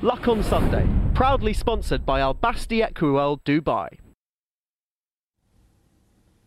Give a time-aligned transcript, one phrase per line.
[0.00, 3.88] Luck on Sunday, proudly sponsored by Al Basti Equiworld Dubai.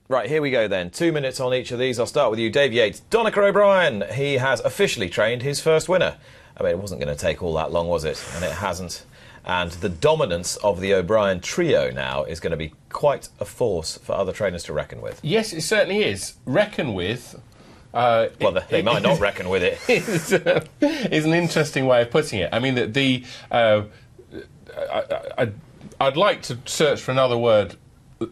[0.08, 0.90] Right, here we go then.
[0.90, 2.00] Two minutes on each of these.
[2.00, 3.02] I'll start with you, Dave Yates.
[3.10, 6.16] Donnacha O'Brien, he has officially trained his first winner.
[6.56, 8.24] I mean, it wasn't going to take all that long, was it?
[8.36, 9.04] And it hasn't.
[9.44, 13.98] And the dominance of the O'Brien trio now is going to be quite a force
[13.98, 15.20] for other trainers to reckon with.
[15.24, 16.36] Yes, it certainly is.
[16.46, 17.38] Reckon with.
[17.94, 19.80] Uh, well, they it, might not reckon with it.
[19.88, 22.50] It's, uh, is an interesting way of putting it.
[22.54, 23.84] I mean, the, the uh,
[24.90, 25.52] I,
[26.00, 27.76] would like to search for another word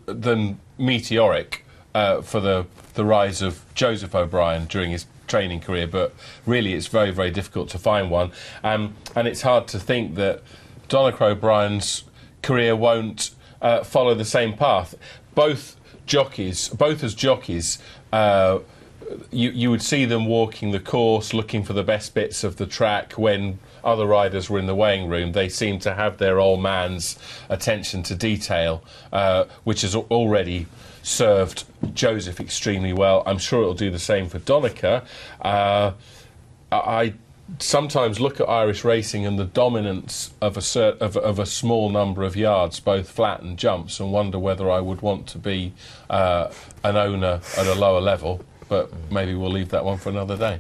[0.06, 6.14] than meteoric uh, for the, the rise of Joseph O'Brien during his training career, but
[6.46, 8.32] really it's very, very difficult to find one.
[8.64, 10.42] Um, and it's hard to think that
[10.88, 12.04] Donnacha O'Brien's
[12.42, 14.96] career won't uh, follow the same path.
[15.36, 17.80] Both jockeys, both as jockeys,
[18.12, 18.60] uh,
[19.32, 22.66] you, you would see them walking the course, looking for the best bits of the
[22.66, 25.32] track when other riders were in the weighing room.
[25.32, 27.18] They seem to have their old man's
[27.50, 30.68] attention to detail, uh, which has already
[31.02, 33.24] served Joseph extremely well.
[33.26, 35.06] I'm sure it'll do the same for Donnacha.
[35.42, 35.94] Uh,
[36.72, 37.14] I
[37.58, 41.90] sometimes look at Irish racing and the dominance of a, cert, of, of, a small
[41.90, 45.74] number of yards, both flat and jumps, and wonder whether I would want to be
[46.10, 46.52] uh,
[46.84, 48.46] an owner at a lower level.
[48.70, 50.60] But maybe we'll leave that one for another day.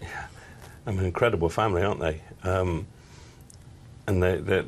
[0.00, 0.26] Yeah,
[0.86, 2.22] I'm an incredible family, aren't they?
[2.42, 2.86] Um,
[4.06, 4.64] and they, they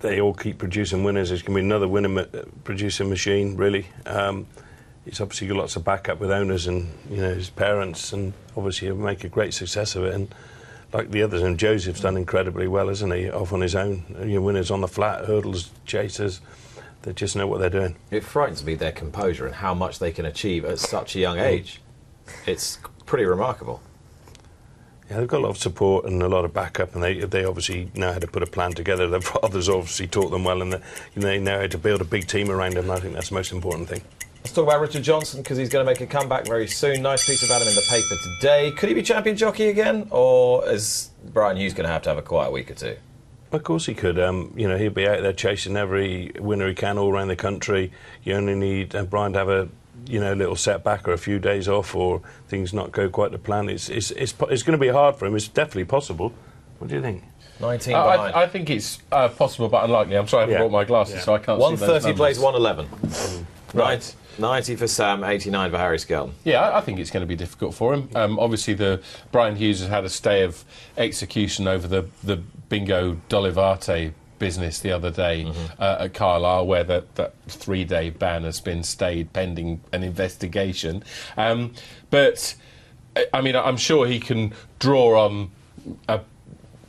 [0.00, 1.30] they all keep producing winners.
[1.30, 3.86] There's going to be another winner ma- producing machine, really.
[4.04, 4.46] Um,
[5.06, 8.88] he's obviously got lots of backup with owners and you know his parents, and obviously
[8.88, 10.14] he'll make a great success of it.
[10.14, 10.34] And
[10.92, 13.30] like the others, and Joseph's done incredibly well, isn't he?
[13.30, 16.40] Off on his own, you know, winners on the flat, hurdles, chasers.
[17.04, 17.96] They just know what they're doing.
[18.10, 21.38] It frightens me their composure and how much they can achieve at such a young
[21.38, 21.82] age.
[22.46, 23.82] It's pretty remarkable.
[25.10, 27.44] Yeah, they've got a lot of support and a lot of backup, and they they
[27.44, 29.06] obviously know how to put a plan together.
[29.06, 30.82] Their fathers obviously taught them well, and the,
[31.14, 32.90] you know, they know how to build a big team around them.
[32.90, 34.00] I think that's the most important thing.
[34.38, 37.02] Let's talk about Richard Johnson because he's going to make a comeback very soon.
[37.02, 38.70] Nice piece about him in the paper today.
[38.70, 42.18] Could he be champion jockey again, or is Brian Hughes going to have to have
[42.18, 42.96] a quiet week or two?
[43.54, 44.18] Of course he could.
[44.18, 47.36] Um, you know, he'll be out there chasing every winner he can all around the
[47.36, 47.92] country.
[48.22, 49.68] You only need uh, Brian to have a
[50.06, 53.38] you know, little setback or a few days off or things not go quite to
[53.38, 55.34] plan, it's, it's, it's, it's going to be hard for him.
[55.36, 56.32] It's definitely possible.
[56.78, 57.24] What do you think?
[57.60, 60.16] 19 uh, I, I, think it's uh, possible but unlikely.
[60.16, 60.58] I'm sorry I haven't yeah.
[60.68, 61.20] brought my glasses, yeah.
[61.20, 62.86] so I can't 130 plays 111.
[62.86, 63.44] Mm.
[63.74, 64.14] Right.
[64.38, 66.34] 90 for Sam, 89 for Harry Skelton.
[66.44, 68.08] Yeah, I think it's going to be difficult for him.
[68.14, 69.02] Um, obviously, the
[69.32, 70.64] Brian Hughes has had a stay of
[70.96, 72.36] execution over the, the
[72.68, 75.82] Bingo Dolivarte business the other day mm-hmm.
[75.82, 81.02] uh, at Carlisle, where that, that three day ban has been stayed pending an investigation.
[81.36, 81.72] Um,
[82.10, 82.54] but
[83.32, 85.50] I mean, I'm sure he can draw on
[86.08, 86.20] a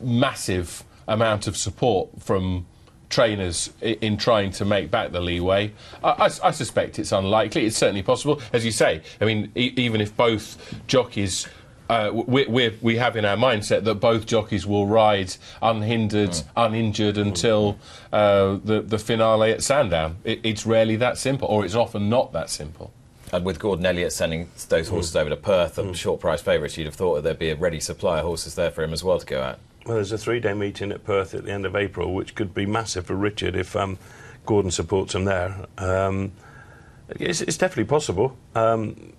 [0.02, 2.66] massive amount of support from
[3.10, 5.72] trainers in trying to make back the leeway.
[6.04, 7.66] I, I, I, suspect it's unlikely.
[7.66, 9.02] It's certainly possible, as you say.
[9.22, 10.58] I mean, e- even if both
[10.88, 11.48] jockeys
[11.90, 16.44] uh, we, we, we have in our mindset that both jockeys will ride unhindered, mm.
[16.58, 17.78] uninjured until
[18.12, 20.18] uh, the, the finale at Sandown.
[20.24, 22.92] It, it's rarely that simple, or it's often not that simple.
[23.32, 25.22] And with Gordon Elliott sending those horses mm.
[25.22, 25.96] over to Perth, mm.
[25.96, 28.72] short price favourites, you'd have thought that there'd be a ready supply of horses there
[28.72, 29.60] for him as well to go at.
[29.86, 32.56] Well, there's a three day meeting at Perth at the end of April, which could
[32.56, 34.00] be massive for Richard if um,
[34.46, 35.68] Gordon supports him there.
[35.78, 36.32] Um,
[37.10, 38.36] it's, it's, definitely possible.
[38.56, 39.14] Um,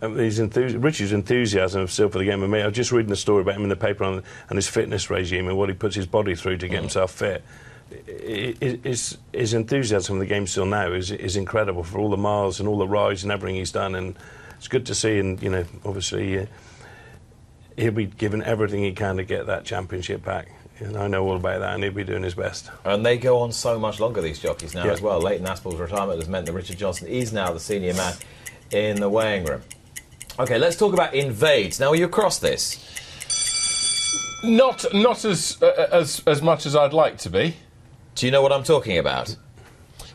[0.00, 2.42] Richard's enthusiasm still for the game.
[2.42, 4.56] of me, I was just reading a story about him in the paper on, on
[4.56, 6.82] his fitness regime and what he puts his body through to get mm.
[6.82, 7.44] himself fit.
[8.06, 12.58] His, his enthusiasm for the game still now is, is incredible for all the miles
[12.58, 13.94] and all the rides and everything he's done.
[13.94, 14.16] And
[14.56, 15.18] it's good to see.
[15.18, 16.46] And, you know, obviously, uh,
[17.76, 20.48] he'll be given everything he can to get that championship back.
[20.78, 22.70] And I know all about that, and he'll be doing his best.
[22.84, 24.92] And they go on so much longer, these jockeys now yeah.
[24.92, 25.20] as well.
[25.20, 28.14] Leighton Aspell's retirement has meant that Richard Johnson is now the senior man
[28.70, 29.62] in the weighing room.
[30.38, 31.80] Okay, let's talk about invades.
[31.80, 32.82] Now, are you across this?
[34.44, 37.56] Not, not as, uh, as, as much as I'd like to be.
[38.14, 39.34] Do you know what I'm talking about?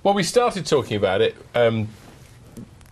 [0.04, 1.88] Well, we started talking about it um,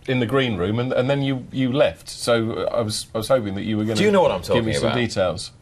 [0.06, 2.08] in the green room, and, and then you, you left.
[2.08, 4.00] So I was I was hoping that you were going to.
[4.00, 4.92] Do you know what I'm talking Give me about?
[4.92, 5.52] some details.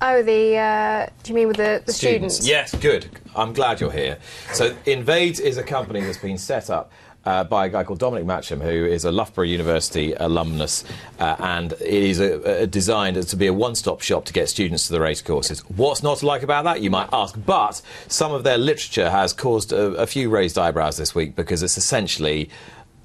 [0.00, 0.56] Oh, the.
[0.56, 2.36] Uh, do you mean with the, the students.
[2.36, 2.48] students?
[2.48, 3.08] Yes, good.
[3.34, 4.18] I'm glad you're here.
[4.52, 6.92] So, Invade is a company that's been set up
[7.24, 10.84] uh, by a guy called Dominic Matcham, who is a Loughborough University alumnus,
[11.18, 14.86] uh, and it is a, a designed to be a one-stop shop to get students
[14.86, 15.60] to the race courses.
[15.68, 17.38] What's not to like about that, you might ask?
[17.44, 21.62] But some of their literature has caused a, a few raised eyebrows this week because
[21.62, 22.50] it's essentially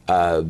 [0.08, 0.44] uh,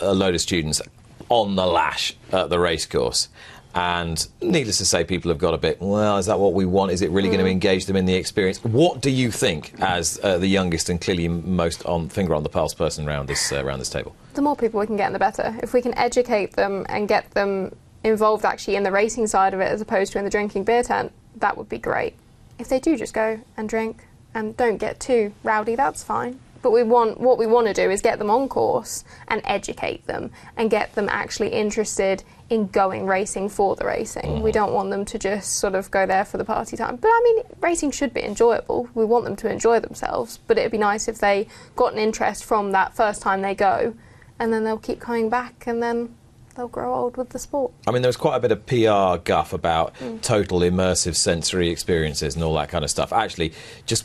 [0.00, 0.80] a load of students
[1.28, 3.28] on the lash at the racecourse.
[3.74, 6.92] And needless to say, people have got a bit, well, is that what we want?
[6.92, 8.62] Is it really going to engage them in the experience?
[8.62, 12.50] What do you think, as uh, the youngest and clearly most on finger on the
[12.50, 14.14] pulse person around this, uh, around this table?
[14.34, 15.58] The more people we can get in, the better.
[15.62, 17.74] If we can educate them and get them
[18.04, 20.82] involved actually in the racing side of it as opposed to in the drinking beer
[20.82, 22.14] tent, that would be great.
[22.58, 24.04] If they do just go and drink
[24.34, 26.40] and don't get too rowdy, that's fine.
[26.62, 30.06] But we want what we want to do is get them on course and educate
[30.06, 34.42] them and get them actually interested in going racing for the racing.
[34.42, 34.50] We mm-hmm.
[34.50, 36.96] don't want them to just sort of go there for the party time.
[36.96, 38.88] But I mean, racing should be enjoyable.
[38.94, 40.38] We want them to enjoy themselves.
[40.46, 43.94] But it'd be nice if they got an interest from that first time they go,
[44.38, 46.14] and then they'll keep coming back, and then
[46.54, 47.72] they'll grow old with the sport.
[47.86, 50.20] I mean, there was quite a bit of PR guff about mm.
[50.20, 53.12] total immersive sensory experiences and all that kind of stuff.
[53.12, 53.52] Actually,
[53.86, 54.04] just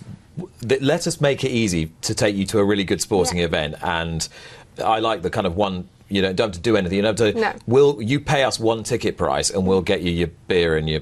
[0.62, 3.46] let us make it easy to take you to a really good sporting Yeah.
[3.46, 3.76] event.
[3.82, 4.28] And
[4.84, 5.88] I like the kind of one.
[6.10, 6.96] You know, don't have to do anything.
[6.98, 7.40] You don't have to.
[7.40, 7.54] No.
[7.68, 11.02] Will you pay us one ticket price, and we'll get you your beer and your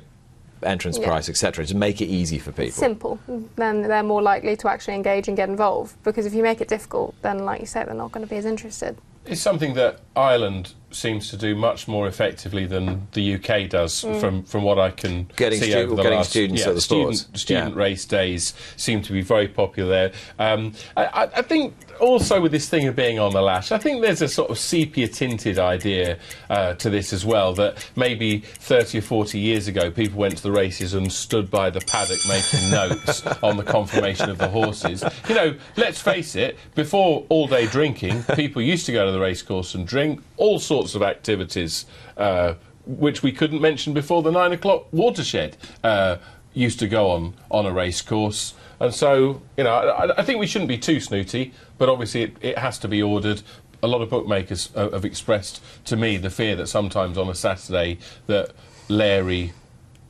[0.64, 1.06] entrance Yeah.
[1.08, 1.64] price, etc.
[1.68, 2.72] To make it easy for people.
[2.72, 3.20] Simple.
[3.56, 5.94] Then they're more likely to actually engage and get involved.
[6.04, 8.38] Because if you make it difficult, then, like you say, they're not going to be
[8.38, 8.98] as interested.
[9.28, 14.44] It's something that Ireland seems to do much more effectively than the UK does, from
[14.44, 16.30] from what I can Getting see stu- over the getting last.
[16.30, 17.42] students yeah, at the student, sports.
[17.42, 17.82] student Yeah.
[17.82, 20.12] race days seem to be very popular there.
[20.40, 23.78] Um, I, I, I think also with this thing of being on the lash, I
[23.78, 26.18] think there's a sort of sepia tinted idea
[26.50, 27.54] uh, to this as well.
[27.54, 31.70] That maybe 30 or 40 years ago, people went to the races and stood by
[31.70, 35.04] the paddock making notes on the confirmation of the horses.
[35.28, 39.20] You know, let's face it, before all day drinking, people used to go to the
[39.20, 41.86] racecourse and drink all sorts of activities.
[42.18, 42.54] Uh,
[42.86, 46.18] which we couldn't mention before the nine o'clock watershed uh,
[46.54, 48.54] used to go on on a race course.
[48.80, 52.38] And so, you know, I, I think we shouldn't be too snooty, but obviously it,
[52.42, 53.42] it has to be ordered.
[53.84, 57.36] A lot of bookmakers uh, have expressed to me the fear that sometimes on a
[57.36, 58.52] Saturday that
[58.88, 59.54] Larry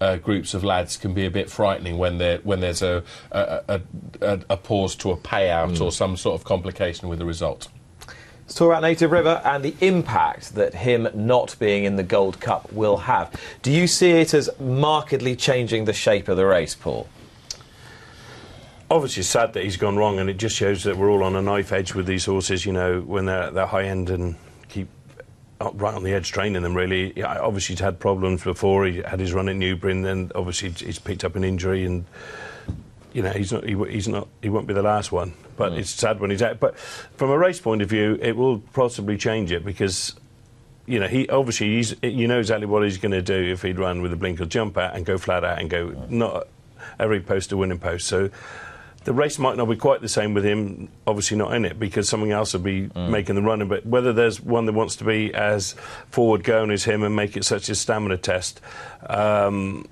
[0.02, 3.62] uh, groups of lads can be a bit frightening when there when there's a a,
[3.68, 3.82] a,
[4.22, 7.70] a, a pause to a payout or some sort of complication with the result.
[8.46, 12.40] Let's talk about Native River and the impact that him not being in the Gold
[12.40, 13.34] Cup will have.
[13.64, 17.08] Do you see it as markedly changing the shape of the race, Paul?
[18.90, 21.36] obviously it's sad that he's gone wrong, and it just shows that we're all on
[21.36, 22.66] a knife edge with these horses.
[22.66, 24.36] You know, when they're they're high end and
[24.70, 24.88] keep
[25.74, 26.76] right on the edge training them.
[26.76, 28.86] Really, yeah, obviously he's had problems before.
[28.86, 32.06] He had his run at Newbury, and then obviously he's picked up an injury, and
[33.16, 35.34] you know he's not he, he's not he won't be the last one.
[35.56, 35.80] But mm.
[35.80, 36.60] it's sad when he's out.
[36.60, 40.14] But from a race point of view, it will possibly change it because
[40.86, 43.80] you know, he obviously he's you know exactly what he's going to do if he'd
[43.80, 46.10] run with a blinker jump out and go flat out and go mm.
[46.10, 46.48] not
[47.00, 48.06] every post a winning post.
[48.06, 48.30] So
[49.06, 52.10] the race might not be quite the same with him, obviously not in it, because
[52.10, 53.10] something else will be mm.
[53.10, 53.70] making the running.
[53.70, 55.74] But whether there's one that wants to be as
[56.10, 58.60] forward going as him and make it such a stamina test.
[59.08, 59.88] Um,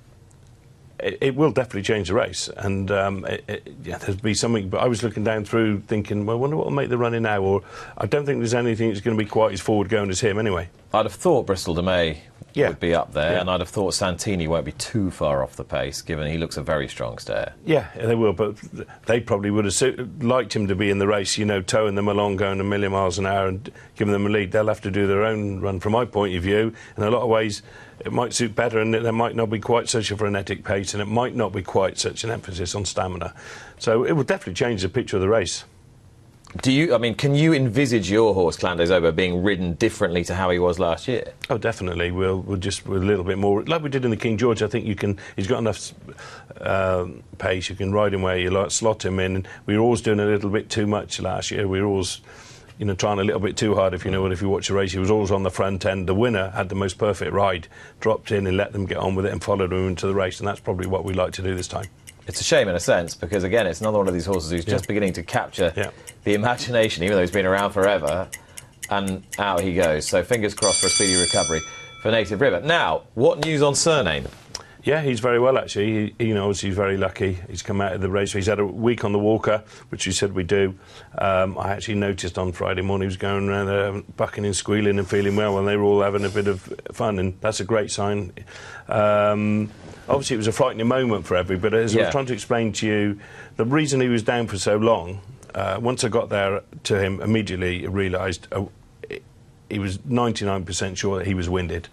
[1.03, 4.69] it, it will definitely change the race, and um, it, it, yeah, there'll be something.
[4.69, 7.23] But I was looking down through, thinking, well, I wonder what will make the running
[7.23, 7.41] now.
[7.41, 7.61] Or
[7.97, 10.39] I don't think there's anything that's going to be quite as forward going as him,
[10.39, 10.69] anyway.
[10.93, 12.17] I'd have thought Bristol De Mai
[12.53, 12.67] Yeah.
[12.67, 13.41] would be up there, Yeah.
[13.41, 16.55] and I'd have thought Santini won't be too far off the pace, given he looks
[16.55, 17.53] a very strong stare.
[17.65, 18.57] Yeah, they will, but
[19.07, 22.07] they probably would have liked him to be in the race, you know, towing them
[22.07, 24.51] along, going a million miles an hour and giving them a lead.
[24.51, 26.73] They'll have to do their own run, from my point of view.
[26.95, 27.63] In a lot of ways,
[28.05, 31.01] it might suit better, and there might not be quite such a frenetic pace, and
[31.01, 33.33] it might not be quite such an emphasis on stamina.
[33.79, 35.63] So it will definitely change the picture of the race.
[36.61, 36.93] Do you?
[36.93, 40.51] I mean, can you envisage your horse Clan des Obeaux being ridden differently to how
[40.51, 41.33] he was last year?
[41.49, 42.11] Oh, definitely.
[42.11, 44.61] We'll, we'll just with a little bit more, like we did in the King George.
[44.61, 45.17] I think you can.
[45.35, 45.93] He's got enough
[46.61, 47.69] um, pace.
[47.69, 49.47] You can ride him where you like, slot him in.
[49.65, 51.67] We were always doing a little bit too much last year.
[51.67, 52.21] We were always,
[52.77, 53.95] you know, trying a little bit too hard.
[53.95, 55.87] If you know what, if you watch the race, he was always on the front
[55.87, 56.07] end.
[56.07, 57.67] The winner had the most perfect ride,
[57.99, 60.39] dropped in and let them get on with it and followed them into the race.
[60.39, 61.87] And that's probably what we like to do this time.
[62.25, 64.63] It's a shame in a sense because again, it's another one of these horses who's
[64.63, 65.89] just beginning to capture Yeah.
[66.23, 68.27] The imagination, even though he's been around forever.
[68.89, 70.07] And out he goes.
[70.07, 71.61] So fingers crossed for a speedy recovery
[72.01, 72.59] for Native River.
[72.61, 74.27] Now, what news on Cyrname?
[74.83, 76.13] Yeah, he's very well actually.
[76.17, 77.39] He, he knows he's very lucky.
[77.49, 78.33] He's come out of the race.
[78.33, 80.77] He's had a week on the walker, which he said we do.
[81.17, 84.99] Um, I actually noticed on Friday morning he was going around there bucking and squealing
[84.99, 86.61] and feeling well and they were all having a bit of
[86.91, 88.33] fun, and that's a great sign.
[88.89, 89.71] Um,
[90.09, 91.71] obviously, it was a frightening moment for everybody.
[91.77, 93.19] but As I was trying to explain to you,
[93.55, 95.21] the reason he was down for so long.
[95.53, 98.65] Uh, once I got there to him, immediately realised uh,
[99.69, 101.89] he was 99% sure that he was winded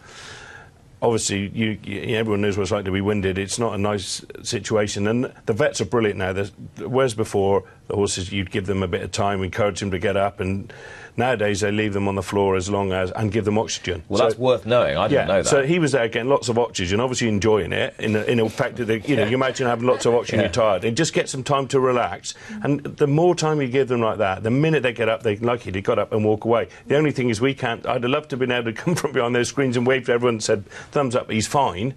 [1.03, 3.39] obviously you, you, everyone knows what it's like to be winded.
[3.39, 6.33] It's not a nice situation, and the vets are brilliant now.
[6.33, 9.99] There's, whereas before the horses, you'd give them a bit of time, encourage them to
[9.99, 10.73] get up and
[11.21, 14.03] Nowadays, they leave them on the floor as long as and give them oxygen.
[14.09, 14.97] Well, So- that's worth knowing.
[14.97, 15.49] I didn't yeah, know that.
[15.49, 17.95] so he was there getting lots of oxygen, obviously enjoying it.
[17.99, 20.41] In the, in the fact that they, you know, you imagine having lots of oxygen,
[20.41, 20.47] Yeah.
[20.47, 22.35] you're tired, and just get some time to relax.
[22.63, 25.37] And the more time you give them like that, the minute they get up, they
[25.37, 25.63] like.
[25.65, 26.69] They got up and walk away.
[26.89, 27.87] The only thing is, we can't.
[27.87, 30.07] I'd have loved to have been able to come from behind those screens and wave
[30.07, 31.95] to everyone and said, "Thumbs up, he's fine,"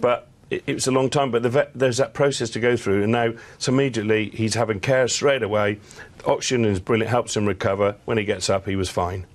[0.00, 0.26] but.
[0.50, 3.04] It, it was a long time, but the vet, there's that process to go through,
[3.04, 5.78] and now, so immediately he's having care straight away.
[6.26, 7.96] Oxygen is brilliant, helps him recover.
[8.04, 9.26] When he gets up, he was fine.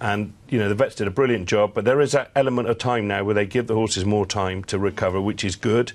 [0.00, 2.78] And you know the vets did a brilliant job, but there is that element of
[2.78, 5.92] time now where they give the horses more time to recover, which is good.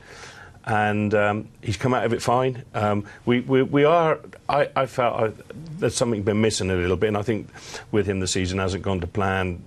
[0.68, 2.64] And um, he's come out of it fine.
[2.74, 4.20] Um, we, we, we are.
[4.50, 5.32] I, I felt I,
[5.78, 7.50] there's something been missing a little bit, and I think
[7.92, 9.64] with him the season hasn't gone to plan.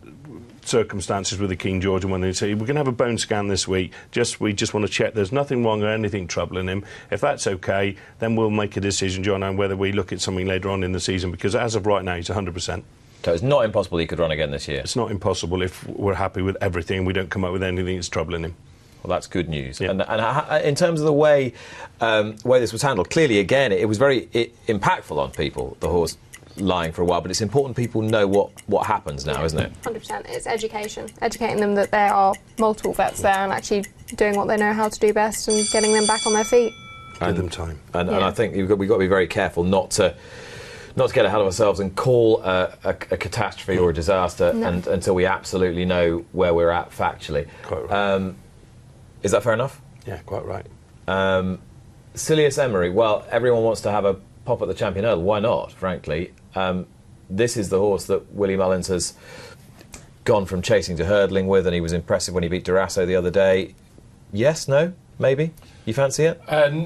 [0.69, 3.19] Circumstances with the King George and when they say we're going to have a bone
[3.19, 3.93] scan this week.
[4.11, 6.85] Just we just want to check there's nothing wrong or anything troubling him.
[7.11, 10.47] If that's okay, then we'll make a decision, John, on whether we look at something
[10.47, 11.31] later on in the season.
[11.31, 12.85] Because as of right now, he's 100 percent.
[13.25, 14.81] so it's not impossible he could run again this year.
[14.81, 17.05] It's not impossible if we're happy with everything.
[17.05, 18.55] We don't come up with anything that's troubling him.
[19.03, 19.81] Well, that's good news.
[19.81, 19.91] Yeah.
[19.91, 21.55] And, and in terms of the way
[22.01, 24.27] um, way this was handled, clearly, again, it was very
[24.67, 25.77] impactful on people.
[25.81, 26.17] The horse
[26.61, 29.73] lying for a while, but it's important people know what, what happens now, isn't it?
[29.83, 30.27] 100%.
[30.29, 31.09] It's education.
[31.21, 33.85] Educating them that there are multiple vets there and actually
[34.17, 36.73] doing what they know how to do best and getting them back on their feet.
[37.21, 37.81] Give them time.
[37.95, 40.15] And, and I think you've got, we've got to be very careful not to
[40.97, 44.53] not to get ahead of ourselves and call a, a, a catastrophe or a disaster
[44.53, 44.67] No.
[44.67, 47.49] and, until we absolutely know where we're at factually.
[47.63, 48.15] Quite right.
[48.15, 48.37] Um,
[49.23, 49.81] is that fair enough?
[50.07, 50.67] Yeah, quite right.
[51.07, 51.61] Um,
[52.15, 55.23] Cilaos Emery, well, everyone wants to have a pop at the champion hurdle.
[55.23, 56.33] Why not, frankly?
[56.59, 56.87] Um,
[57.31, 59.15] this is the horse that Willie Mullins has
[60.25, 63.17] gone from chasing to hurdling with, and he was impressive when he beat Darasso the
[63.17, 63.75] other day.
[64.33, 65.53] Yes, no, maybe?
[65.85, 66.41] You fancy it?
[66.49, 66.85] Uh,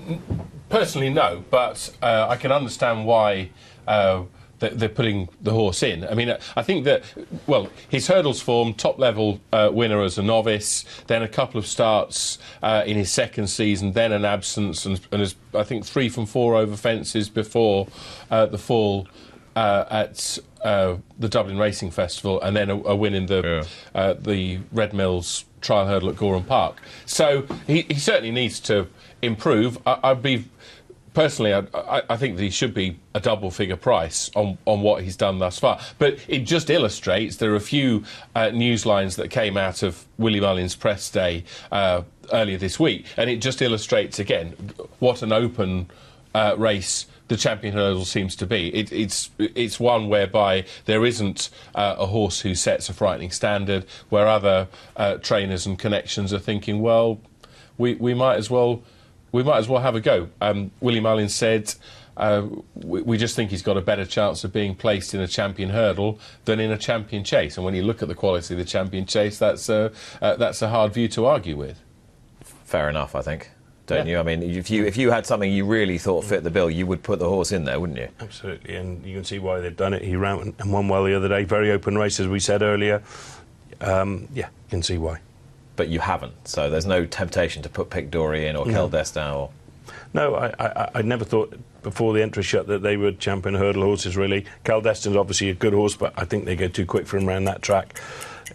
[0.68, 3.50] personally, no, but uh, I can understand why
[3.88, 4.22] uh,
[4.60, 6.04] they- they're putting the horse in.
[6.06, 7.02] I mean, uh, I think that,
[7.46, 11.66] well, his hurdles form, top level uh, winner as a novice, then a couple of
[11.66, 16.26] starts uh, in his second season, then an absence, and, and I think three from
[16.26, 17.88] four over fences before
[18.30, 19.08] uh, the fall.
[19.54, 24.14] Uh, at uh, the Dublin Racing Festival, and then a, a win in the uh,
[24.14, 26.76] the Red Mills trial hurdle at Gowran Park.
[27.04, 28.86] So he, he certainly needs to
[29.20, 29.78] improve.
[29.86, 30.46] I, I'd be
[31.14, 34.80] personally, I, I, I think that he should be a double figure price on, on
[34.80, 35.80] what he's done thus far.
[35.98, 38.04] But it just illustrates there are a few
[38.34, 43.06] uh, news lines that came out of Willie Mullins' press day uh, earlier this week,
[43.16, 44.54] and it just illustrates again
[44.98, 45.90] what an open
[46.34, 48.68] uh, race the champion hurdle seems to be.
[48.74, 53.86] It, it's it's one whereby there isn't uh, a horse who sets a frightening standard,
[54.08, 57.20] where other uh, trainers and connections are thinking, well,
[57.78, 58.82] we, we might as well
[59.32, 60.28] we might as well have a go.
[60.40, 61.74] Um, Willie Mullins said.
[62.14, 65.26] Uh, we, we just think he's got a better chance of being placed in a
[65.26, 67.56] champion hurdle than in a champion chase.
[67.56, 70.60] And when you look at the quality of the champion chase, that's a, uh, that's
[70.60, 71.80] a hard view to argue with.
[72.42, 73.50] Fair enough, I think.
[73.86, 74.12] Don't Yeah.
[74.12, 74.18] you?
[74.20, 76.86] I mean, if you if you had something you really thought fit the bill, you
[76.86, 78.08] would put the horse in there, wouldn't you?
[78.20, 80.02] Absolutely, and you can see why they've done it.
[80.02, 81.44] He ran and won well the other day.
[81.44, 83.02] Very open race, as we said earlier.
[83.80, 85.18] Um, yeah, you can see why.
[85.74, 89.50] But you haven't, so there's no temptation to put Pic D'Orhy in or Destin or.
[90.14, 93.82] No, I, I, I never thought before the entry shut that they were champion hurdle
[93.82, 94.44] horses, really.
[94.64, 97.44] Caldestin's obviously a good horse, but I think they go too quick for him around
[97.46, 97.98] that track.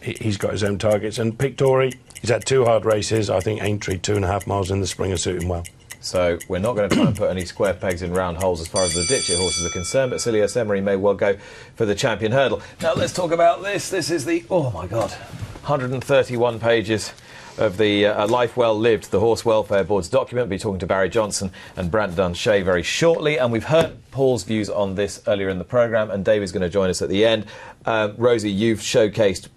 [0.02, 1.20] He, he's got his own targets.
[1.20, 3.30] And Pic D'Orhy, he's had two hard races.
[3.30, 5.64] I think Aintree, two and a half miles in the spring, are suit him well.
[6.00, 8.68] So we're not going to try and put any square pegs in round holes as
[8.68, 11.38] far as the Ditcheat horses are concerned, but Cilaos Emery may well go
[11.76, 12.62] for the champion hurdle.
[12.82, 13.90] Now let's talk about this.
[13.90, 17.14] This is the, oh my God, 131 pages
[17.58, 20.48] of the uh, Life Well Lived, the Horse Welfare Board's document.
[20.48, 23.38] We'll be talking to Barry Johnson and Brant Dunshea very shortly.
[23.38, 26.70] And we've heard Paul's views on this earlier in the programme, and David's going to
[26.70, 27.48] join us at the end.
[27.86, 29.48] Uh, Rosie, you've showcased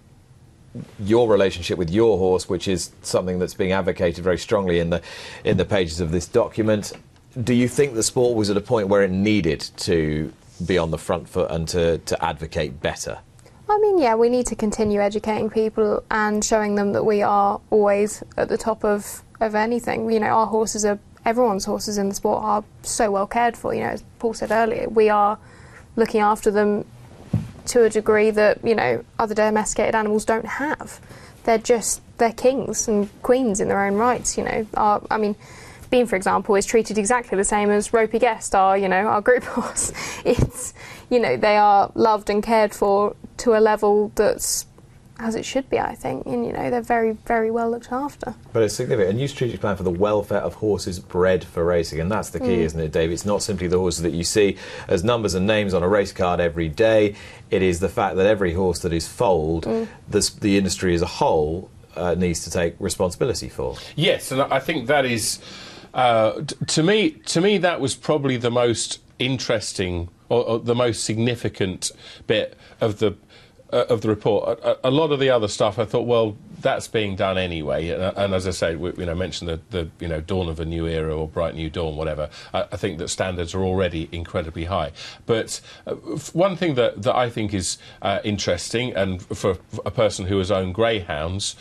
[0.99, 5.01] your relationship with your horse, which is something that's being advocated very strongly in the
[5.43, 6.93] in the pages of this document.
[7.41, 10.33] Do you think the sport was at a point where it needed to
[10.65, 13.19] be on the front foot and to, to advocate better?
[13.69, 17.61] I mean, yeah, we need to continue educating people and showing them that we are
[17.69, 20.11] always at the top of, of anything.
[20.11, 23.73] You know, our horses are, everyone's horses in the sport are so well cared for.
[23.73, 25.39] You know, as Paul said earlier, we are
[25.95, 26.85] looking after them
[27.67, 30.99] to a degree that, you know, other domesticated animals don't have.
[31.43, 34.65] They're just, they're kings and queens in their own rights, you know.
[34.75, 35.35] Our, I mean,
[35.89, 39.21] Bean, for example, is treated exactly the same as Ropey Guest, our, you know, our
[39.21, 39.91] group horse.
[40.23, 40.73] It's,
[41.09, 44.65] you know, they are loved and cared for to a level that's
[45.21, 46.25] as it should be, I think.
[46.25, 48.33] And, you know, they're very, very well looked after.
[48.53, 49.15] But it's significant.
[49.15, 51.99] A new strategic plan for the welfare of horses bred for racing.
[51.99, 52.65] And that's the key, Mm.
[52.65, 53.11] isn't it, Dave?
[53.11, 56.11] It's not simply the horses that you see as numbers and names on a race
[56.11, 57.15] card every day.
[57.51, 59.87] It is the fact that every horse that is foaled, Mm.
[60.09, 63.75] this, the industry as a whole uh, needs to take responsibility for.
[63.97, 65.39] Yes, and I think that is,
[65.93, 70.73] uh, t- to me, to me, that was probably the most interesting or, or the
[70.73, 71.91] most significant
[72.27, 73.15] bit of the
[73.71, 74.59] uh, of the report.
[74.59, 77.89] A, a- lot of the other stuff, I thought, well, that's being done anyway.
[77.89, 80.49] And, uh, and as I said, we, you know, mentioned the, the you know dawn
[80.49, 82.29] of a new era or bright new dawn, whatever.
[82.53, 84.91] I, I think that standards are already incredibly high.
[85.25, 85.95] But uh,
[86.33, 90.51] one thing that, that I think is uh, interesting, and for a person who has
[90.51, 91.55] owned greyhounds,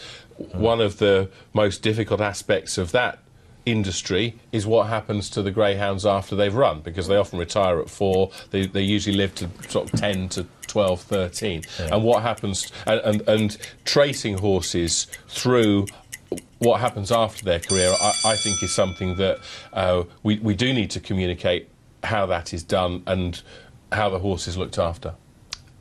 [0.53, 3.19] one of the most difficult aspects of that
[3.67, 7.91] industry is what happens to the greyhounds after they've run because they often retire at
[7.91, 8.31] four.
[8.51, 13.01] They, they usually live to sort of 10 to 12 13 and what happens and,
[13.01, 15.87] and, and tracing horses through
[16.59, 19.41] what happens after their career I, I think is something that
[19.73, 21.69] uh, we, we do need to communicate
[22.05, 23.41] how that is done and
[23.93, 25.15] how the horse is looked after.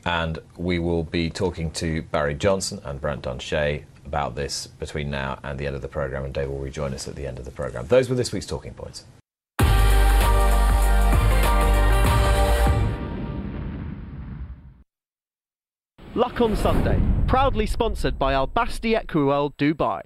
[0.06, 5.38] And we will be talking to Barry Johnson and Brant Dunshea about this between now
[5.44, 7.46] and the end of the programme, and Dave will rejoin us at the end of
[7.46, 7.86] the programme.
[7.88, 9.06] Those were this week's talking points.
[16.16, 20.02] Luck on Sunday, proudly sponsored by Al Basti Equiworld Dubai.